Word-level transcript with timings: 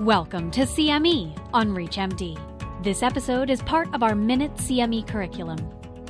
Welcome 0.00 0.50
to 0.52 0.62
CME 0.62 1.38
on 1.52 1.74
ReachMD. 1.74 2.82
This 2.82 3.02
episode 3.02 3.50
is 3.50 3.60
part 3.60 3.94
of 3.94 4.02
our 4.02 4.14
Minute 4.14 4.54
CME 4.54 5.06
curriculum. 5.06 5.58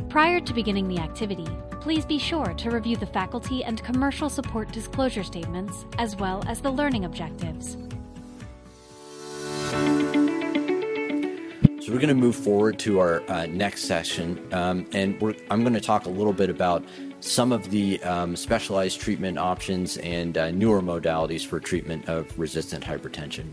Prior 0.09 0.38
to 0.38 0.54
beginning 0.54 0.87
the 0.87 1.01
activity, 1.01 1.48
please 1.80 2.06
be 2.06 2.16
sure 2.16 2.54
to 2.54 2.71
review 2.71 2.96
the 2.96 3.06
faculty 3.06 3.64
and 3.64 3.82
commercial 3.82 4.30
support 4.30 4.71
disclosure 4.71 5.24
statements 5.24 5.87
as 5.98 6.14
well 6.14 6.45
as 6.46 6.61
the 6.61 6.71
learning 6.71 7.04
objectives. 7.04 7.76
So 11.85 11.93
we're 11.93 11.99
going 11.99 12.11
to 12.11 12.15
move 12.15 12.37
forward 12.37 12.79
to 12.81 13.01
our 13.01 13.29
uh, 13.29 13.47
next 13.47 13.87
session, 13.87 14.54
um, 14.54 14.87
and 14.93 15.21
I'm 15.51 15.63
going 15.63 15.75
to 15.75 15.81
talk 15.81 16.07
a 16.07 16.11
little 16.11 16.33
bit 16.33 16.48
about 16.48 16.84
some 17.19 17.51
of 17.51 17.69
the 17.70 18.01
um, 18.05 18.37
specialized 18.37 19.01
treatment 19.01 19.37
options 19.37 19.97
and 19.97 20.38
uh, 20.38 20.52
newer 20.52 20.80
modalities 20.80 21.45
for 21.45 21.59
treatment 21.59 22.09
of 22.09 22.38
resistant 22.38 22.84
hypertension. 22.84 23.48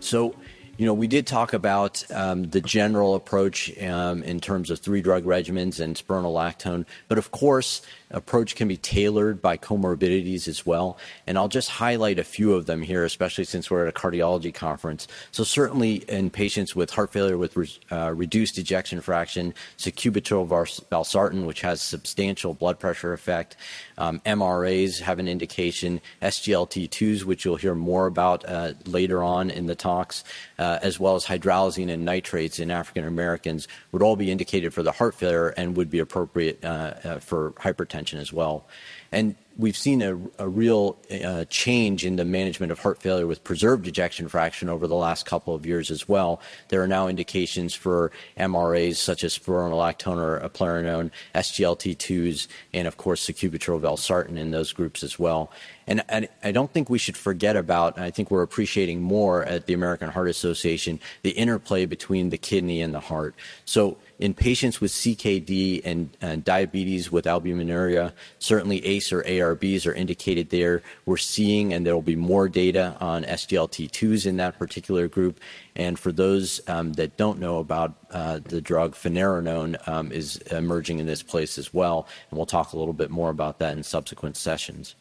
So, 0.00 0.34
you 0.78 0.86
know, 0.86 0.94
we 0.94 1.08
did 1.08 1.26
talk 1.26 1.52
about 1.52 2.04
um, 2.12 2.44
the 2.44 2.60
general 2.60 3.16
approach 3.16 3.76
um, 3.82 4.22
in 4.22 4.40
terms 4.40 4.70
of 4.70 4.78
three 4.78 5.02
drug 5.02 5.24
regimens 5.24 5.80
and 5.80 5.96
spironolactone, 5.96 6.86
but 7.08 7.18
of 7.18 7.32
course, 7.32 7.82
approach 8.10 8.56
can 8.56 8.68
be 8.68 8.76
tailored 8.76 9.42
by 9.42 9.56
comorbidities 9.56 10.48
as 10.48 10.64
well. 10.64 10.98
And 11.26 11.36
I'll 11.36 11.48
just 11.48 11.68
highlight 11.68 12.18
a 12.18 12.24
few 12.24 12.54
of 12.54 12.66
them 12.66 12.82
here, 12.82 13.04
especially 13.04 13.44
since 13.44 13.70
we're 13.70 13.86
at 13.86 13.88
a 13.88 13.98
cardiology 13.98 14.54
conference. 14.54 15.08
So 15.30 15.44
certainly 15.44 15.96
in 16.08 16.30
patients 16.30 16.74
with 16.74 16.90
heart 16.90 17.12
failure 17.12 17.36
with 17.36 17.56
re- 17.56 17.78
uh, 17.90 18.12
reduced 18.14 18.58
ejection 18.58 19.00
fraction, 19.00 19.54
sacubitril 19.76 20.46
valsartan, 20.90 21.44
which 21.44 21.60
has 21.62 21.82
substantial 21.82 22.54
blood 22.54 22.78
pressure 22.78 23.12
effect. 23.12 23.56
Um, 23.98 24.20
MRAs 24.24 25.00
have 25.00 25.18
an 25.18 25.28
indication. 25.28 26.00
SGLT2s, 26.22 27.24
which 27.24 27.44
you'll 27.44 27.56
hear 27.56 27.74
more 27.74 28.06
about 28.06 28.48
uh, 28.48 28.72
later 28.86 29.22
on 29.22 29.50
in 29.50 29.66
the 29.66 29.74
talks, 29.74 30.24
uh, 30.58 30.67
as 30.82 31.00
well 31.00 31.14
as 31.14 31.24
hydralazine 31.24 31.90
and 31.90 32.04
nitrates 32.04 32.58
in 32.58 32.70
African 32.70 33.04
Americans, 33.04 33.68
would 33.92 34.02
all 34.02 34.16
be 34.16 34.30
indicated 34.30 34.72
for 34.74 34.82
the 34.82 34.92
heart 34.92 35.14
failure 35.14 35.48
and 35.50 35.76
would 35.76 35.90
be 35.90 35.98
appropriate 35.98 36.64
uh, 36.64 36.94
uh, 37.04 37.18
for 37.18 37.52
hypertension 37.52 38.18
as 38.18 38.32
well. 38.32 38.66
And 39.10 39.36
we've 39.58 39.76
seen 39.76 40.00
a, 40.02 40.14
real 40.48 40.96
uh, 41.24 41.44
change 41.50 42.06
in 42.06 42.16
the 42.16 42.24
management 42.24 42.70
of 42.70 42.78
heart 42.78 43.02
failure 43.02 43.26
with 43.26 43.42
preserved 43.42 43.88
ejection 43.88 44.28
fraction 44.28 44.68
over 44.68 44.86
the 44.86 44.94
last 44.94 45.26
couple 45.26 45.54
of 45.54 45.66
years 45.66 45.90
as 45.90 46.08
well. 46.08 46.40
There 46.68 46.80
are 46.80 46.86
now 46.86 47.08
indications 47.08 47.74
for 47.74 48.12
MRAs 48.38 48.96
such 48.96 49.24
as 49.24 49.36
spironolactone 49.36 50.16
or 50.16 50.40
eplerenone, 50.40 51.10
SGLT2s, 51.34 52.46
and 52.72 52.86
of 52.86 52.96
course 52.96 53.26
sacubitril 53.26 53.80
valsartan 53.80 54.38
in 54.38 54.52
those 54.52 54.72
groups 54.72 55.02
as 55.02 55.18
well. 55.18 55.50
And 55.88 56.02
I 56.44 56.52
don't 56.52 56.70
think 56.70 56.90
we 56.90 56.98
should 56.98 57.16
forget 57.16 57.56
about, 57.56 57.96
and 57.96 58.04
I 58.04 58.10
think 58.10 58.30
we're 58.30 58.42
appreciating 58.42 59.00
more 59.00 59.42
at 59.44 59.64
the 59.64 59.72
American 59.72 60.10
Heart 60.10 60.28
Association, 60.28 61.00
the 61.22 61.30
interplay 61.30 61.86
between 61.86 62.28
the 62.28 62.36
kidney 62.36 62.82
and 62.82 62.92
the 62.92 63.00
heart. 63.00 63.34
So 63.64 63.96
in 64.18 64.34
patients 64.34 64.82
with 64.82 64.90
CKD 64.90 65.80
and 66.20 66.44
diabetes 66.44 67.10
with 67.10 67.24
albuminuria, 67.24 68.12
certainly 68.38 68.84
ACE 68.98 69.12
or 69.12 69.22
ARBs 69.22 69.86
are 69.86 69.92
indicated 69.92 70.50
there. 70.50 70.82
We're 71.06 71.16
seeing, 71.16 71.72
and 71.72 71.86
there 71.86 71.94
will 71.94 72.02
be 72.02 72.16
more 72.16 72.48
data 72.48 72.96
on 73.00 73.24
SGLT2s 73.24 74.26
in 74.26 74.36
that 74.38 74.58
particular 74.58 75.08
group. 75.08 75.40
And 75.76 75.98
for 75.98 76.10
those 76.12 76.60
um, 76.68 76.94
that 76.94 77.16
don't 77.16 77.38
know 77.38 77.58
about 77.58 77.94
uh, 78.10 78.40
the 78.42 78.60
drug, 78.60 78.94
finerenone 78.94 79.76
um, 79.88 80.10
is 80.10 80.38
emerging 80.50 80.98
in 80.98 81.06
this 81.06 81.22
place 81.22 81.58
as 81.58 81.72
well. 81.72 82.08
And 82.30 82.36
we'll 82.36 82.46
talk 82.46 82.72
a 82.72 82.78
little 82.78 82.92
bit 82.92 83.10
more 83.10 83.30
about 83.30 83.60
that 83.60 83.76
in 83.76 83.82
subsequent 83.82 84.36
sessions. 84.36 84.96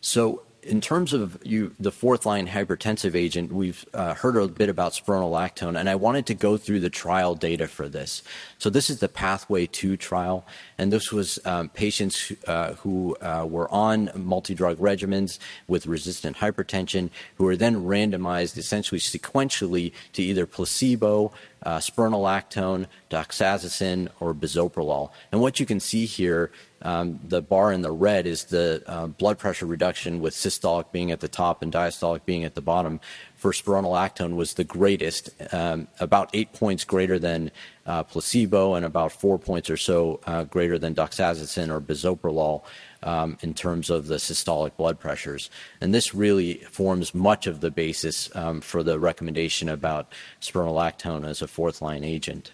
So 0.00 0.42
in 0.62 0.80
terms 0.80 1.12
of 1.12 1.38
you, 1.44 1.74
the 1.78 1.92
fourth 1.92 2.26
line 2.26 2.48
hypertensive 2.48 3.14
agent, 3.14 3.52
we've 3.52 3.84
uh, 3.94 4.14
heard 4.14 4.36
a 4.36 4.48
bit 4.48 4.68
about 4.68 4.92
spironolactone, 4.92 5.78
and 5.78 5.88
I 5.88 5.94
wanted 5.94 6.26
to 6.26 6.34
go 6.34 6.56
through 6.56 6.80
the 6.80 6.90
trial 6.90 7.34
data 7.34 7.68
for 7.68 7.88
this. 7.88 8.22
So 8.58 8.68
this 8.68 8.90
is 8.90 8.98
the 8.98 9.08
Pathway 9.08 9.66
2 9.66 9.96
trial, 9.96 10.44
and 10.76 10.92
this 10.92 11.12
was 11.12 11.38
um, 11.44 11.68
patients 11.68 12.32
uh, 12.46 12.74
who 12.74 13.16
uh, 13.20 13.46
were 13.48 13.70
on 13.72 14.10
multi-drug 14.14 14.78
regimens 14.78 15.38
with 15.68 15.86
resistant 15.86 16.36
hypertension 16.38 17.10
who 17.36 17.44
were 17.44 17.56
then 17.56 17.84
randomized 17.84 18.58
essentially 18.58 19.00
sequentially 19.00 19.92
to 20.12 20.22
either 20.22 20.46
placebo, 20.46 21.32
uh, 21.62 21.78
spironolactone, 21.78 22.86
doxazosin, 23.10 24.08
or 24.20 24.34
bisoprolol. 24.34 25.10
And 25.32 25.40
what 25.40 25.60
you 25.60 25.66
can 25.66 25.80
see 25.80 26.06
here 26.06 26.50
um, 26.82 27.18
the 27.26 27.42
bar 27.42 27.72
in 27.72 27.82
the 27.82 27.90
red 27.90 28.26
is 28.26 28.44
the 28.44 28.82
uh, 28.86 29.08
blood 29.08 29.38
pressure 29.38 29.66
reduction 29.66 30.20
with 30.20 30.34
systolic 30.34 30.92
being 30.92 31.10
at 31.10 31.20
the 31.20 31.28
top 31.28 31.62
and 31.62 31.72
diastolic 31.72 32.24
being 32.24 32.44
at 32.44 32.54
the 32.54 32.60
bottom 32.60 33.00
for 33.34 33.52
spironolactone 33.52 34.36
was 34.36 34.54
the 34.54 34.64
greatest, 34.64 35.30
um, 35.52 35.88
about 36.00 36.30
eight 36.34 36.52
points 36.52 36.84
greater 36.84 37.18
than 37.18 37.50
uh, 37.86 38.02
placebo 38.02 38.74
and 38.74 38.84
about 38.84 39.12
four 39.12 39.38
points 39.38 39.70
or 39.70 39.76
so 39.76 40.20
uh, 40.26 40.44
greater 40.44 40.78
than 40.78 40.94
doxazosin 40.94 41.68
or 41.68 41.80
bisoprolol 41.80 42.62
in 43.02 43.54
terms 43.54 43.90
of 43.90 44.06
the 44.06 44.16
systolic 44.16 44.76
blood 44.76 44.98
pressures. 44.98 45.50
And 45.80 45.94
this 45.94 46.14
really 46.14 46.54
forms 46.70 47.14
much 47.14 47.46
of 47.46 47.60
the 47.60 47.70
basis 47.70 48.34
um, 48.36 48.60
for 48.60 48.82
the 48.82 48.98
recommendation 48.98 49.68
about 49.68 50.12
spironolactone 50.40 51.26
as 51.26 51.42
a 51.42 51.48
fourth 51.48 51.80
line 51.80 52.04
agent. 52.04 52.50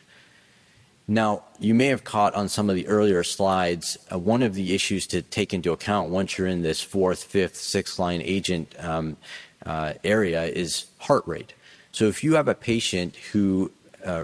Now, 1.06 1.44
you 1.60 1.74
may 1.74 1.86
have 1.86 2.04
caught 2.04 2.34
on 2.34 2.48
some 2.48 2.70
of 2.70 2.76
the 2.76 2.86
earlier 2.86 3.22
slides, 3.22 3.98
uh, 4.10 4.18
one 4.18 4.42
of 4.42 4.54
the 4.54 4.74
issues 4.74 5.06
to 5.08 5.20
take 5.20 5.52
into 5.52 5.72
account 5.72 6.08
once 6.08 6.38
you're 6.38 6.46
in 6.46 6.62
this 6.62 6.80
fourth, 6.80 7.24
fifth, 7.24 7.56
sixth 7.56 7.98
line 7.98 8.22
agent 8.22 8.74
um, 8.78 9.18
uh, 9.66 9.94
area 10.02 10.44
is 10.44 10.86
heart 10.98 11.26
rate. 11.26 11.52
So 11.92 12.06
if 12.06 12.24
you 12.24 12.34
have 12.34 12.48
a 12.48 12.54
patient 12.54 13.16
who 13.32 13.70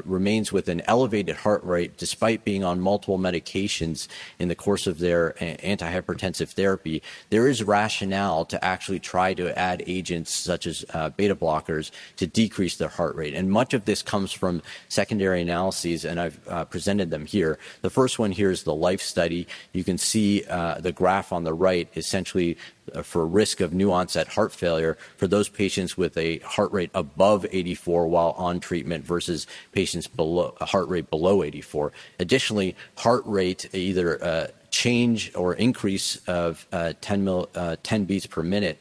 remains 0.04 0.52
with 0.52 0.68
an 0.68 0.82
elevated 0.86 1.36
heart 1.36 1.62
rate 1.64 1.96
despite 1.96 2.44
being 2.44 2.64
on 2.64 2.80
multiple 2.80 3.18
medications 3.18 4.08
in 4.38 4.48
the 4.48 4.54
course 4.54 4.86
of 4.86 4.98
their 4.98 5.34
antihypertensive 5.40 6.50
therapy, 6.50 7.02
there 7.30 7.48
is 7.48 7.62
rationale 7.62 8.44
to 8.44 8.62
actually 8.64 8.98
try 8.98 9.34
to 9.34 9.56
add 9.58 9.82
agents 9.86 10.34
such 10.34 10.66
as 10.66 10.84
uh, 10.94 11.10
beta 11.10 11.34
blockers 11.34 11.90
to 12.16 12.26
decrease 12.26 12.76
their 12.76 12.88
heart 12.88 13.14
rate. 13.16 13.34
And 13.34 13.50
much 13.50 13.74
of 13.74 13.84
this 13.84 14.02
comes 14.02 14.32
from 14.32 14.62
secondary 14.88 15.42
analyses, 15.42 16.04
and 16.04 16.20
I've 16.20 16.40
uh, 16.48 16.64
presented 16.64 17.10
them 17.10 17.26
here. 17.26 17.58
The 17.82 17.90
first 17.90 18.18
one 18.18 18.32
here 18.32 18.50
is 18.50 18.64
the 18.64 18.74
life 18.74 19.00
study. 19.00 19.46
You 19.72 19.84
can 19.84 19.98
see 19.98 20.44
uh, 20.44 20.80
the 20.80 20.92
graph 20.92 21.32
on 21.32 21.44
the 21.44 21.54
right 21.54 21.88
essentially 21.96 22.56
uh, 22.56 22.79
for 23.02 23.26
risk 23.26 23.60
of 23.60 23.72
new 23.72 23.92
onset 23.92 24.28
heart 24.28 24.52
failure 24.52 24.96
for 25.16 25.26
those 25.26 25.48
patients 25.48 25.96
with 25.96 26.16
a 26.16 26.38
heart 26.38 26.72
rate 26.72 26.90
above 26.94 27.46
84 27.50 28.06
while 28.08 28.34
on 28.36 28.60
treatment 28.60 29.04
versus 29.04 29.46
patients 29.72 30.06
below 30.06 30.54
a 30.60 30.64
heart 30.64 30.88
rate 30.88 31.10
below 31.10 31.42
84. 31.42 31.92
Additionally, 32.18 32.76
heart 32.98 33.22
rate 33.26 33.68
either 33.74 34.22
uh, 34.22 34.46
change 34.70 35.32
or 35.34 35.54
increase 35.54 36.16
of 36.26 36.66
uh, 36.72 36.92
10, 37.00 37.24
mil, 37.24 37.48
uh, 37.54 37.76
10 37.82 38.04
beats 38.04 38.26
per 38.26 38.42
minute 38.42 38.80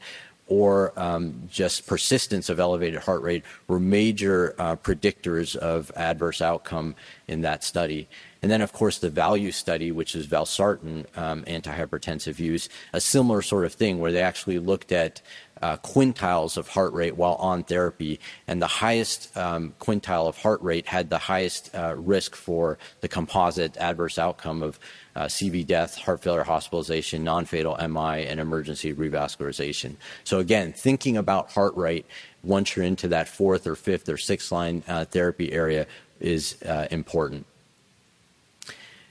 or 0.49 0.91
um, 0.99 1.43
just 1.49 1.85
persistence 1.85 2.49
of 2.49 2.59
elevated 2.59 2.99
heart 3.01 3.21
rate 3.21 3.43
were 3.67 3.79
major 3.79 4.55
uh, 4.57 4.75
predictors 4.75 5.55
of 5.55 5.91
adverse 5.95 6.41
outcome 6.41 6.95
in 7.27 7.41
that 7.41 7.63
study. 7.63 8.09
And 8.41 8.49
then, 8.49 8.61
of 8.61 8.71
course, 8.71 8.99
the 8.99 9.09
value 9.09 9.51
study, 9.51 9.91
which 9.91 10.15
is 10.15 10.27
valsartan 10.27 11.05
um, 11.17 11.43
antihypertensive 11.43 12.39
use, 12.39 12.69
a 12.93 13.01
similar 13.01 13.41
sort 13.41 13.65
of 13.65 13.73
thing 13.73 13.99
where 13.99 14.11
they 14.13 14.21
actually 14.21 14.59
looked 14.59 14.91
at 14.91 15.21
uh, 15.61 15.75
quintiles 15.77 16.55
of 16.55 16.69
heart 16.69 16.93
rate 16.93 17.17
while 17.17 17.35
on 17.35 17.63
therapy, 17.63 18.19
and 18.47 18.61
the 18.61 18.67
highest 18.67 19.35
um, 19.37 19.73
quintile 19.79 20.27
of 20.27 20.37
heart 20.37 20.61
rate 20.61 20.87
had 20.87 21.09
the 21.09 21.17
highest 21.17 21.69
uh, 21.75 21.93
risk 21.97 22.33
for 22.35 22.77
the 23.01 23.09
composite 23.09 23.75
adverse 23.77 24.17
outcome 24.17 24.63
of 24.63 24.79
uh, 25.17 25.25
CV 25.25 25.65
death, 25.67 25.97
heart 25.97 26.23
failure 26.23 26.43
hospitalization, 26.43 27.25
non 27.25 27.43
fatal 27.43 27.75
MI, 27.75 28.25
and 28.25 28.39
emergency 28.39 28.93
revascularization. 28.93 29.95
So, 30.23 30.39
again, 30.39 30.71
thinking 30.71 31.17
about 31.17 31.51
heart 31.51 31.75
rate 31.75 32.05
once 32.41 32.75
you're 32.75 32.85
into 32.85 33.09
that 33.09 33.27
fourth 33.27 33.67
or 33.67 33.75
fifth 33.75 34.07
or 34.07 34.17
sixth 34.17 34.51
line 34.51 34.83
uh, 34.87 35.03
therapy 35.03 35.51
area 35.51 35.87
is 36.21 36.61
uh, 36.63 36.87
important. 36.89 37.45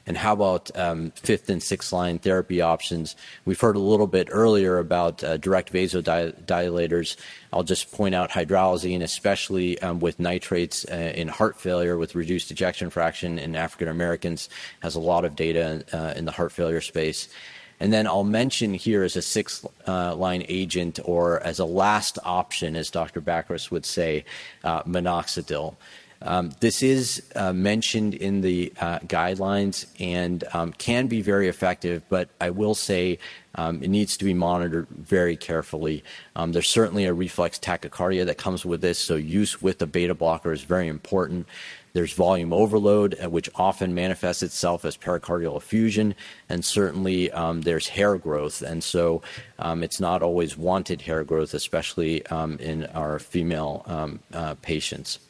And 0.08 0.16
how 0.16 0.32
about 0.32 0.75
um, 0.75 1.10
fifth 1.10 1.50
and 1.50 1.62
sixth 1.62 1.93
line 1.93 2.19
therapy 2.19 2.62
options? 2.62 3.14
We've 3.44 3.60
heard 3.60 3.76
a 3.76 3.78
little 3.78 4.06
bit 4.06 4.28
earlier 4.31 4.78
about 4.78 5.22
uh, 5.22 5.37
direct 5.37 5.70
vasodilators. 5.70 7.16
I'll 7.52 7.62
just 7.62 7.93
point 7.93 8.14
out 8.14 8.31
hydralazine, 8.31 9.02
especially 9.02 9.78
um, 9.82 10.00
with 10.00 10.19
nitrates 10.19 10.87
uh, 10.90 11.12
in 11.14 11.28
heart 11.28 11.60
failure 11.60 11.99
with 11.99 12.14
reduced 12.14 12.50
ejection 12.50 12.88
fraction 12.88 13.38
in 13.38 13.55
African 13.55 13.88
Americans, 13.88 14.49
has 14.81 14.94
a 14.94 15.00
lot 15.00 15.26
of 15.26 15.37
data 15.37 15.84
uh, 15.93 16.14
in 16.16 16.25
the 16.25 16.32
heart 16.32 16.52
failure 16.52 16.81
space. 16.81 17.28
And 17.78 17.93
then 17.93 18.06
I'll 18.06 18.25
mention 18.25 18.72
here 18.72 19.02
as 19.02 19.14
a 19.14 19.22
sixth 19.22 19.66
uh, 19.87 20.14
line 20.14 20.43
agent 20.49 21.00
or 21.04 21.40
as 21.40 21.58
a 21.58 21.66
last 21.66 22.19
option, 22.25 22.76
as 22.76 22.88
Dr. 22.88 23.20
Bakris 23.20 23.70
would 23.70 23.84
say, 23.84 24.25
uh, 24.64 24.84
minoxidil. 24.84 25.76
Um, 26.22 26.50
this 26.60 26.82
is 26.82 27.22
uh, 27.36 27.52
mentioned 27.52 28.14
in 28.14 28.40
the 28.40 28.72
uh, 28.80 28.98
guidelines 29.00 29.86
and 30.00 30.42
um, 30.52 30.72
can 30.72 31.06
be 31.06 31.22
very 31.22 31.48
effective, 31.48 32.02
but 32.08 32.28
I 32.40 32.50
will 32.50 32.74
say 32.74 33.18
um, 33.54 33.82
it 33.82 33.88
needs 33.88 34.16
to 34.16 34.24
be 34.24 34.34
monitored 34.34 34.88
very 34.90 35.36
carefully. 35.36 36.02
Um, 36.34 36.52
there's 36.52 36.68
certainly 36.68 37.04
a 37.04 37.12
reflex 37.12 37.58
tachycardia 37.58 38.26
that 38.26 38.36
comes 38.36 38.64
with 38.64 38.80
this, 38.80 38.98
so 38.98 39.14
use 39.14 39.62
with 39.62 39.80
a 39.80 39.86
beta 39.86 40.14
blocker 40.14 40.52
is 40.52 40.62
very 40.62 40.88
important. 40.88 41.46
There's 41.92 42.12
volume 42.12 42.52
overload, 42.52 43.16
uh, 43.22 43.30
which 43.30 43.48
often 43.54 43.94
manifests 43.94 44.42
itself 44.42 44.84
as 44.84 44.96
pericardial 44.96 45.56
effusion, 45.56 46.14
and 46.48 46.64
certainly 46.64 47.30
um, 47.30 47.62
there's 47.62 47.88
hair 47.88 48.16
growth. 48.18 48.62
And 48.62 48.82
so 48.82 49.22
um, 49.58 49.82
it's 49.82 50.00
not 50.00 50.22
always 50.22 50.56
wanted 50.56 51.00
hair 51.02 51.24
growth, 51.24 51.54
especially 51.54 52.26
um, 52.26 52.58
in 52.58 52.86
our 52.86 53.18
female 53.18 53.84
um, 53.86 54.20
uh, 54.32 54.54
patients. 54.62 55.20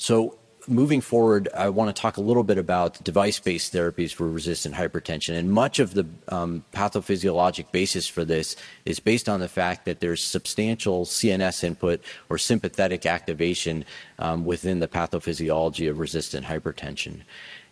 So 0.00 0.38
moving 0.66 1.02
forward, 1.02 1.50
I 1.54 1.68
want 1.68 1.94
to 1.94 2.00
talk 2.00 2.16
a 2.16 2.22
little 2.22 2.42
bit 2.42 2.56
about 2.56 3.04
device-based 3.04 3.70
therapies 3.70 4.14
for 4.14 4.26
resistant 4.26 4.74
hypertension. 4.74 5.36
And 5.36 5.52
much 5.52 5.78
of 5.78 5.92
the 5.92 6.06
um, 6.28 6.64
pathophysiologic 6.72 7.70
basis 7.70 8.08
for 8.08 8.24
this 8.24 8.56
is 8.86 8.98
based 8.98 9.28
on 9.28 9.40
the 9.40 9.48
fact 9.48 9.84
that 9.84 10.00
there's 10.00 10.24
substantial 10.24 11.04
CNS 11.04 11.64
input 11.64 12.02
or 12.30 12.38
sympathetic 12.38 13.04
activation 13.04 13.84
um, 14.20 14.44
within 14.44 14.78
the 14.78 14.88
pathophysiology 14.88 15.90
of 15.90 15.98
resistant 15.98 16.46
hypertension. 16.46 17.22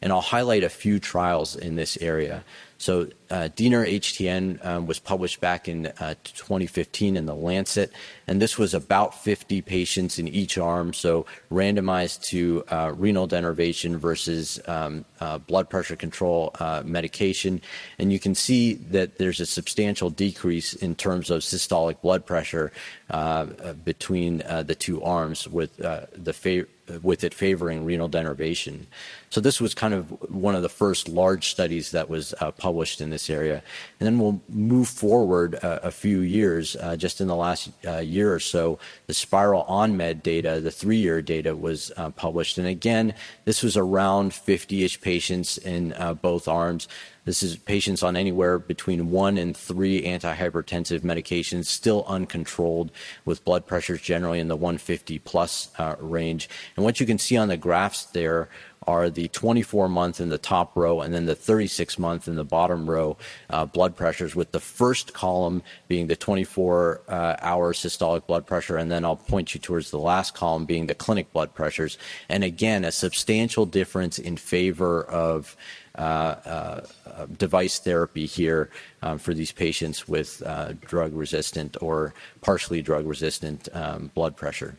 And 0.00 0.12
I'll 0.12 0.20
highlight 0.20 0.64
a 0.64 0.68
few 0.68 0.98
trials 0.98 1.56
in 1.56 1.76
this 1.76 1.96
area. 2.00 2.44
So 2.80 3.08
uh, 3.28 3.48
HTN 3.48 4.64
um, 4.64 4.86
was 4.86 5.00
published 5.00 5.40
back 5.40 5.68
in 5.68 5.86
uh, 5.86 6.14
2015 6.22 7.16
in 7.16 7.26
the 7.26 7.34
Lancet, 7.34 7.92
and 8.28 8.40
this 8.40 8.56
was 8.56 8.72
about 8.72 9.20
50 9.20 9.60
patients 9.62 10.20
in 10.20 10.28
each 10.28 10.56
arm, 10.58 10.92
so 10.92 11.26
randomized 11.50 12.22
to 12.26 12.64
uh, 12.68 12.92
renal 12.96 13.26
denervation 13.26 13.96
versus 13.96 14.60
um, 14.68 15.04
uh, 15.20 15.38
blood 15.38 15.68
pressure 15.68 15.96
control 15.96 16.52
uh, 16.60 16.84
medication. 16.86 17.60
And 17.98 18.12
you 18.12 18.20
can 18.20 18.36
see 18.36 18.74
that 18.74 19.18
there's 19.18 19.40
a 19.40 19.46
substantial 19.46 20.08
decrease 20.08 20.72
in 20.72 20.94
terms 20.94 21.30
of 21.30 21.42
systolic 21.42 22.00
blood 22.00 22.24
pressure 22.24 22.70
Uh, 23.10 23.72
between 23.72 24.42
uh, 24.42 24.62
the 24.62 24.74
two 24.74 25.02
arms 25.02 25.48
with 25.48 25.80
uh, 25.80 26.04
the 26.12 26.34
fa- 26.34 26.66
with 27.02 27.24
it 27.24 27.34
favoring 27.34 27.84
renal 27.84 28.08
denervation. 28.08 28.86
So 29.30 29.40
this 29.40 29.60
was 29.60 29.74
kind 29.74 29.92
of 29.92 30.10
one 30.30 30.54
of 30.54 30.62
the 30.62 30.68
first 30.68 31.08
large 31.08 31.50
studies 31.50 31.90
that 31.90 32.08
was 32.08 32.34
uh, 32.40 32.50
published 32.52 33.00
in 33.00 33.10
this 33.10 33.28
area. 33.28 33.62
And 34.00 34.06
then 34.06 34.18
we'll 34.18 34.40
move 34.48 34.88
forward 34.88 35.56
uh, 35.62 35.80
a 35.82 35.90
few 35.90 36.20
years. 36.20 36.76
Uh, 36.76 36.96
just 36.96 37.20
in 37.20 37.28
the 37.28 37.36
last 37.36 37.70
uh, 37.86 37.98
year 37.98 38.32
or 38.32 38.40
so, 38.40 38.78
the 39.06 39.12
SPYRAL 39.12 39.68
OnMed 39.68 40.22
data, 40.22 40.60
the 40.60 40.70
three-year 40.70 41.20
data, 41.20 41.54
was 41.54 41.92
uh, 41.96 42.10
published. 42.10 42.56
And 42.56 42.66
again, 42.66 43.14
this 43.44 43.62
was 43.62 43.76
around 43.76 44.32
50-ish 44.32 45.00
patients 45.02 45.58
in 45.58 45.92
uh, 45.94 46.14
both 46.14 46.48
arms. 46.48 46.88
This 47.26 47.42
is 47.42 47.56
patients 47.56 48.02
on 48.02 48.16
anywhere 48.16 48.58
between 48.58 49.10
one 49.10 49.36
and 49.36 49.54
three 49.54 50.02
antihypertensive 50.02 51.00
medications, 51.00 51.66
still 51.66 52.06
uncontrolled, 52.08 52.90
with 53.26 53.44
blood 53.44 53.66
pressures 53.66 54.00
generally 54.00 54.40
in 54.40 54.48
the 54.48 54.56
150 54.56 55.18
plus 55.18 55.70
range. 56.00 56.48
And 56.78 56.84
what 56.84 57.00
you 57.00 57.06
can 57.06 57.18
see 57.18 57.36
on 57.36 57.48
the 57.48 57.56
graphs 57.56 58.04
there 58.04 58.48
are 58.86 59.10
the 59.10 59.26
24 59.26 59.88
month 59.88 60.20
in 60.20 60.28
the 60.28 60.38
top 60.38 60.76
row 60.76 61.00
and 61.00 61.12
then 61.12 61.26
the 61.26 61.34
36 61.34 61.98
month 61.98 62.28
in 62.28 62.36
the 62.36 62.44
bottom 62.44 62.88
row 62.88 63.16
uh, 63.50 63.64
blood 63.64 63.96
pressures, 63.96 64.36
with 64.36 64.52
the 64.52 64.60
first 64.60 65.12
column 65.12 65.64
being 65.88 66.06
the 66.06 66.14
24 66.14 67.00
uh, 67.08 67.34
hour 67.40 67.72
systolic 67.72 68.28
blood 68.28 68.46
pressure, 68.46 68.76
and 68.76 68.92
then 68.92 69.04
I'll 69.04 69.16
point 69.16 69.54
you 69.54 69.60
towards 69.60 69.90
the 69.90 69.98
last 69.98 70.34
column 70.34 70.66
being 70.66 70.86
the 70.86 70.94
clinic 70.94 71.32
blood 71.32 71.52
pressures. 71.52 71.98
And 72.28 72.44
again, 72.44 72.84
a 72.84 72.92
substantial 72.92 73.66
difference 73.66 74.20
in 74.20 74.36
favor 74.36 75.02
of 75.02 75.56
uh, 75.96 76.00
uh, 76.00 77.26
device 77.36 77.80
therapy 77.80 78.26
here 78.26 78.70
um, 79.02 79.18
for 79.18 79.34
these 79.34 79.50
patients 79.50 80.06
with 80.06 80.44
uh, 80.46 80.74
drug 80.80 81.12
resistant 81.12 81.76
or 81.80 82.14
partially 82.40 82.82
drug 82.82 83.04
resistant 83.04 83.68
um, 83.72 84.12
blood 84.14 84.36
pressure. 84.36 84.78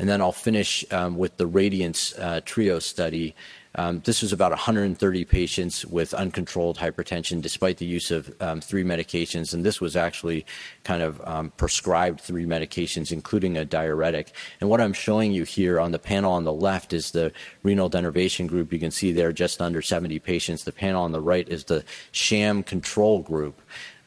And 0.00 0.08
then 0.08 0.22
I'll 0.22 0.32
finish 0.32 0.82
um, 0.92 1.18
with 1.18 1.36
the 1.36 1.46
Radiance 1.46 2.14
Trio 2.46 2.78
study, 2.78 3.34
um, 3.74 4.00
this 4.00 4.22
was 4.22 4.32
about 4.32 4.50
130 4.50 5.24
patients 5.26 5.84
with 5.86 6.12
uncontrolled 6.12 6.78
hypertension 6.78 7.40
despite 7.40 7.76
the 7.76 7.86
use 7.86 8.10
of 8.10 8.34
um, 8.40 8.60
three 8.60 8.82
medications, 8.82 9.54
and 9.54 9.64
this 9.64 9.80
was 9.80 9.94
actually 9.94 10.44
kind 10.82 11.02
of 11.02 11.56
prescribed 11.56 12.20
three 12.20 12.46
medications, 12.46 13.12
including 13.12 13.56
a 13.56 13.64
diuretic. 13.64 14.32
And 14.60 14.68
what 14.70 14.80
I'm 14.80 14.92
showing 14.92 15.32
you 15.32 15.44
here 15.44 15.78
on 15.78 15.92
the 15.92 15.98
panel 15.98 16.32
on 16.32 16.44
the 16.44 16.52
left 16.52 16.92
is 16.92 17.12
the 17.12 17.32
renal 17.62 17.88
denervation 17.90 18.48
group. 18.48 18.72
You 18.72 18.80
can 18.80 18.90
see 18.90 19.12
there 19.12 19.32
just 19.32 19.60
under 19.60 19.82
70 19.82 20.18
patients. 20.18 20.64
The 20.64 20.72
panel 20.72 21.04
on 21.04 21.12
the 21.12 21.20
right 21.20 21.48
is 21.48 21.64
the 21.64 21.84
sham 22.10 22.62
control 22.64 23.20
group 23.20 23.60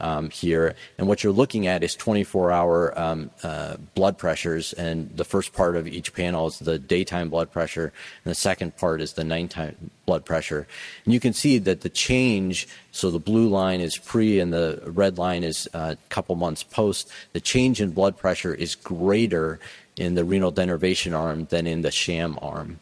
um, 0.03 0.29
here. 0.29 0.75
And 0.97 1.07
what 1.07 1.23
you're 1.23 1.33
looking 1.33 1.65
at 1.65 1.81
is 1.81 1.95
24-hour 1.95 2.99
um, 2.99 3.31
uh, 3.41 3.77
blood 3.95 4.17
pressures, 4.17 4.73
and 4.73 5.09
the 5.15 5.23
first 5.23 5.53
part 5.53 5.77
of 5.77 5.87
each 5.87 6.13
panel 6.13 6.47
is 6.47 6.59
the 6.59 6.77
daytime 6.77 7.29
blood 7.29 7.51
pressure, 7.51 7.93
and 8.23 8.31
the 8.31 8.35
second 8.35 8.75
part 8.75 8.99
is 8.99 9.13
the 9.13 9.23
nighttime 9.23 9.89
blood 10.05 10.25
pressure. 10.25 10.67
And 11.05 11.13
you 11.13 11.21
can 11.21 11.31
see 11.31 11.57
that 11.59 11.81
the 11.81 11.89
change, 11.89 12.67
so 12.91 13.09
the 13.09 13.19
blue 13.19 13.47
line 13.47 13.79
is 13.79 13.97
pre 13.97 14.41
and 14.41 14.51
the 14.51 14.81
red 14.85 15.17
line 15.17 15.43
is 15.43 15.69
a 15.73 15.77
uh, 15.77 15.95
couple 16.09 16.35
months 16.35 16.63
post, 16.63 17.09
the 17.31 17.39
change 17.39 17.79
in 17.79 17.91
blood 17.91 18.17
pressure 18.17 18.53
is 18.53 18.75
greater 18.75 19.59
in 19.95 20.15
the 20.15 20.25
renal 20.25 20.51
denervation 20.51 21.17
arm 21.17 21.45
than 21.45 21.65
in 21.65 21.81
the 21.81 21.91
sham 21.91 22.37
arm. 22.41 22.79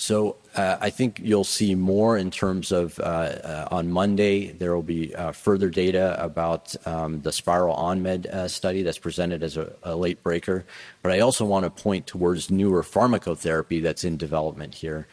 So 0.00 0.36
uh, 0.56 0.78
I 0.80 0.88
think 0.88 1.20
you'll 1.22 1.44
see 1.44 1.74
more 1.74 2.16
in 2.16 2.30
terms 2.30 2.72
of 2.72 2.98
uh, 3.00 3.02
uh, 3.02 3.68
on 3.70 3.90
Monday, 3.90 4.50
there 4.50 4.74
will 4.74 4.82
be 4.82 5.14
uh, 5.14 5.32
further 5.32 5.68
data 5.68 6.16
about 6.18 6.74
um, 6.86 7.20
the 7.20 7.28
SPYRAL 7.28 7.76
OnMed 7.76 8.24
uh, 8.24 8.48
study 8.48 8.82
that's 8.82 8.96
presented 8.96 9.42
as 9.42 9.58
a, 9.58 9.70
a, 9.82 9.94
late 9.94 10.22
breaker. 10.22 10.64
But 11.02 11.12
I 11.12 11.20
also 11.20 11.44
want 11.44 11.64
to 11.64 11.70
point 11.70 12.06
towards 12.06 12.50
newer 12.50 12.82
pharmacotherapy 12.82 13.82
that's 13.82 14.02
in 14.02 14.16
development 14.16 14.74
here. 14.74 15.06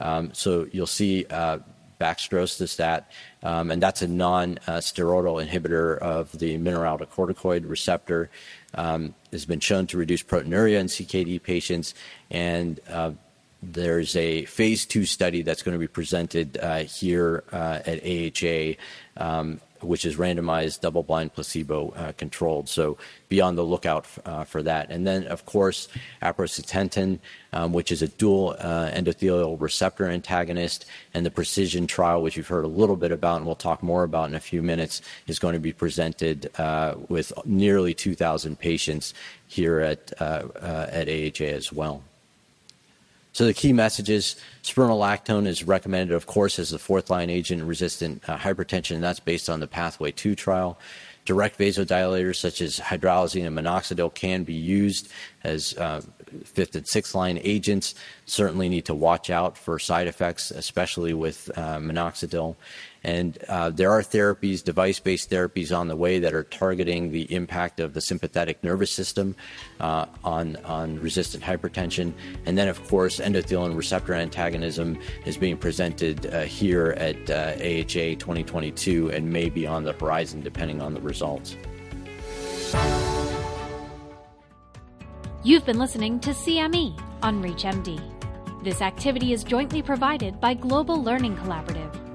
Um, 0.00 0.34
so 0.34 0.66
you'll 0.72 0.88
see 0.88 1.24
uh, 1.30 1.60
baxdrostat, 2.00 3.04
um, 3.44 3.70
and 3.70 3.80
that's 3.80 4.02
a 4.02 4.08
non-steroidal 4.08 5.46
inhibitor 5.46 5.98
of 5.98 6.36
the 6.36 6.58
mineralocorticoid 6.58 7.70
receptor. 7.70 8.28
Um, 8.74 9.14
has 9.30 9.44
been 9.44 9.60
shown 9.60 9.86
to 9.86 9.98
reduce 9.98 10.22
proteinuria 10.22 10.80
in 10.80 10.86
CKD 10.86 11.40
patients, 11.42 11.94
and 12.30 12.80
there's 13.62 14.16
a 14.16 14.44
phase 14.46 14.84
two 14.84 15.04
study 15.04 15.42
that's 15.42 15.62
going 15.62 15.74
to 15.74 15.78
be 15.78 15.86
presented 15.86 16.58
uh, 16.58 16.78
here 16.78 17.44
uh, 17.52 17.78
at 17.86 18.02
AHA, 18.04 18.74
um, 19.16 19.60
which 19.80 20.04
is 20.04 20.16
randomized, 20.16 20.80
double 20.80 21.04
blind, 21.04 21.32
placebo 21.32 21.90
uh, 21.90 22.12
controlled. 22.12 22.68
So 22.68 22.98
be 23.28 23.40
on 23.40 23.54
the 23.54 23.62
lookout 23.62 24.06
uh, 24.24 24.44
for 24.44 24.62
that. 24.64 24.90
And 24.90 25.06
then, 25.06 25.28
of 25.28 25.46
course, 25.46 25.88
aprocitentan, 26.20 27.20
um, 27.52 27.72
which 27.72 27.92
is 27.92 28.02
a 28.02 28.08
dual 28.08 28.56
uh, 28.58 28.90
endothelin 28.90 29.60
receptor 29.60 30.08
antagonist, 30.08 30.84
and 31.14 31.24
the 31.24 31.30
precision 31.30 31.86
trial, 31.86 32.20
which 32.20 32.36
you've 32.36 32.48
heard 32.48 32.64
a 32.64 32.68
little 32.68 32.96
bit 32.96 33.12
about 33.12 33.36
and 33.36 33.46
we'll 33.46 33.54
talk 33.54 33.80
more 33.82 34.02
about 34.02 34.28
in 34.28 34.34
a 34.34 34.40
few 34.40 34.62
minutes, 34.62 35.02
is 35.28 35.38
going 35.38 35.54
to 35.54 35.60
be 35.60 35.72
presented 35.72 36.50
uh, 36.58 36.94
with 37.08 37.32
nearly 37.44 37.94
2,000 37.94 38.58
patients 38.58 39.14
here 39.46 39.78
at, 39.80 40.12
at 40.20 41.08
AHA 41.08 41.44
as 41.44 41.72
well. 41.72 42.02
So 43.32 43.46
the 43.46 43.54
key 43.54 43.72
messages, 43.72 44.36
spironolactone 44.62 45.46
is 45.46 45.64
recommended, 45.64 46.14
of 46.14 46.26
course, 46.26 46.58
as 46.58 46.70
the 46.70 46.78
fourth 46.78 47.08
line 47.08 47.30
agent 47.30 47.62
in 47.62 47.66
resistant 47.66 48.28
uh, 48.28 48.36
hypertension, 48.36 48.96
and 48.96 49.04
that's 49.04 49.20
based 49.20 49.48
on 49.48 49.60
the 49.60 49.66
Pathway 49.66 50.12
2 50.12 50.34
trial. 50.34 50.78
Direct 51.24 51.58
vasodilators 51.58 52.36
such 52.36 52.60
as 52.60 52.78
hydralazine 52.78 53.46
and 53.46 53.56
minoxidil 53.56 54.12
can 54.12 54.42
be 54.42 54.54
used 54.54 55.08
as 55.44 55.72
uh, 55.78 56.02
fifth 56.44 56.74
and 56.74 56.86
sixth 56.86 57.14
line 57.14 57.38
agents. 57.42 57.94
Certainly 58.26 58.68
need 58.68 58.86
to 58.86 58.94
watch 58.94 59.30
out 59.30 59.56
for 59.56 59.78
side 59.78 60.08
effects, 60.08 60.50
especially 60.50 61.14
with 61.14 61.50
uh, 61.56 61.78
minoxidil. 61.78 62.56
And 63.04 63.38
uh, 63.48 63.70
there 63.70 63.90
are 63.90 64.02
therapies, 64.02 64.62
device 64.62 65.00
based 65.00 65.30
therapies 65.30 65.76
on 65.76 65.88
the 65.88 65.96
way 65.96 66.18
that 66.20 66.34
are 66.34 66.44
targeting 66.44 67.10
the 67.10 67.32
impact 67.32 67.80
of 67.80 67.94
the 67.94 68.00
sympathetic 68.00 68.62
nervous 68.62 68.90
system 68.90 69.34
uh, 69.80 70.06
on, 70.24 70.56
on 70.64 71.00
resistant 71.00 71.42
hypertension. 71.42 72.12
And 72.46 72.56
then, 72.56 72.68
of 72.68 72.86
course, 72.88 73.18
endothelin 73.18 73.76
receptor 73.76 74.14
antagonism 74.14 74.98
is 75.24 75.36
being 75.36 75.56
presented 75.56 76.26
uh, 76.26 76.42
here 76.42 76.94
at 76.96 77.16
AHA 77.30 78.12
uh, 78.12 78.18
2022 78.18 79.10
and 79.10 79.32
may 79.32 79.48
be 79.48 79.66
on 79.66 79.84
the 79.84 79.92
horizon 79.92 80.40
depending 80.42 80.80
on 80.80 80.94
the 80.94 81.00
results. 81.00 81.56
You've 85.44 85.66
been 85.66 85.78
listening 85.78 86.20
to 86.20 86.30
CME 86.30 87.00
on 87.22 87.42
ReachMD. 87.42 88.00
This 88.62 88.80
activity 88.80 89.32
is 89.32 89.42
jointly 89.42 89.82
provided 89.82 90.40
by 90.40 90.54
Global 90.54 91.02
Learning 91.02 91.36
Collaborative 91.36 91.81